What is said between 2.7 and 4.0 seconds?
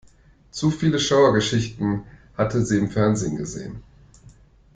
im Fernsehen gesehen.